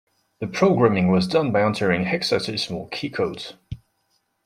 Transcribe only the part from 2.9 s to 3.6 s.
codes.